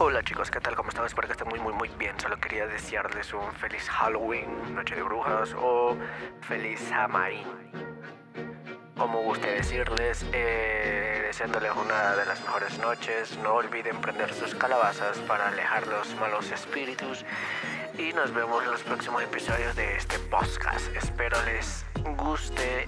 [0.00, 0.76] Hola chicos, ¿qué tal?
[0.76, 1.04] ¿Cómo están?
[1.06, 2.18] Espero que estén muy muy muy bien.
[2.20, 5.96] Solo quería desearles un feliz Halloween, Noche de Brujas o
[6.42, 7.46] feliz Samarín.
[8.96, 13.36] Como guste decirles, eh, deseándoles una de las mejores noches.
[13.38, 17.24] No olviden prender sus calabazas para alejar los malos espíritus.
[17.96, 20.94] Y nos vemos en los próximos episodios de este podcast.
[20.96, 21.84] Espero les
[22.16, 22.86] guste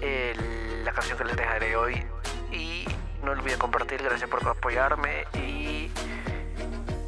[0.00, 2.04] el- la canción que les dejaré hoy.
[2.52, 2.84] Y
[3.22, 4.02] no olviden compartir.
[4.02, 5.24] Gracias por apoyarme.
[5.34, 5.53] Y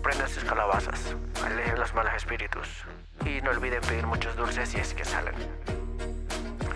[0.07, 1.17] prendan sus calabazas.
[1.45, 2.85] Alejen los malos espíritus.
[3.25, 5.35] Y no olviden pedir muchos dulces si es que salen.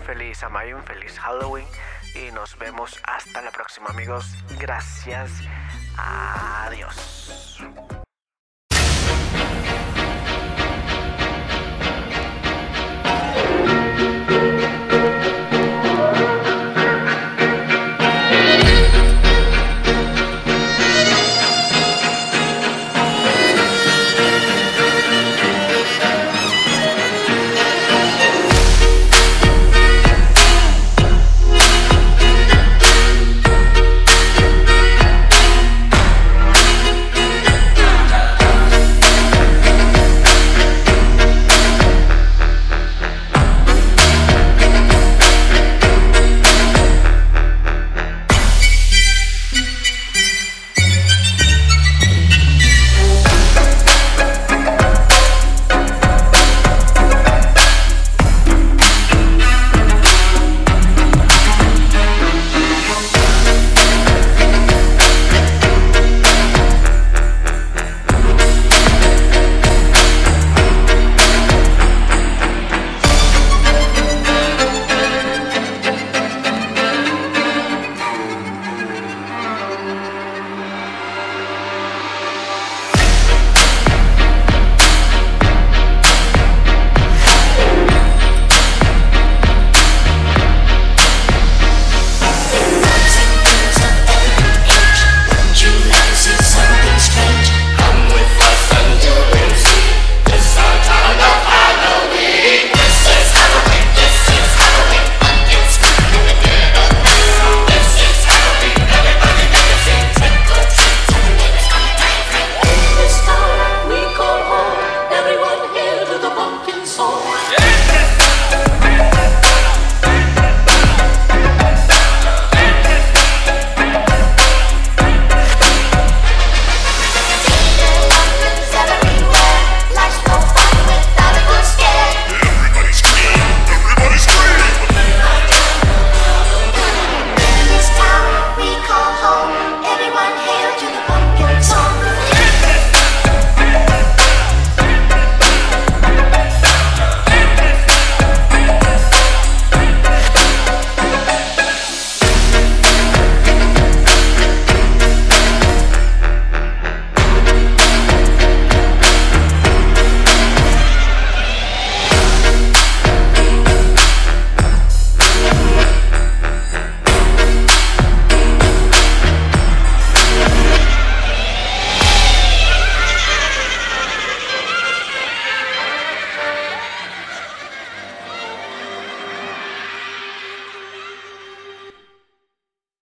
[0.05, 1.65] Feliz Samhain, feliz Halloween
[2.13, 4.35] y nos vemos hasta la próxima amigos.
[4.59, 5.31] Gracias.
[5.97, 7.63] Adiós.